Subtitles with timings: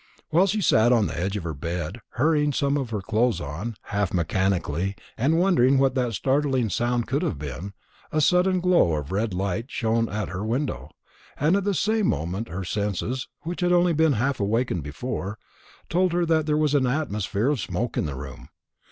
[0.31, 3.75] While she sat on the edge of her bed hurrying some of her clothes on,
[3.83, 7.73] half mechanically, and wondering what that startling sound could have been,
[8.11, 10.89] a sudden glow of red light shone in at her window,
[11.37, 13.77] and at the same moment her senses, which had been
[14.11, 15.37] only half awakened before,
[15.87, 18.49] told her that there was an atmosphere of smoke in the room.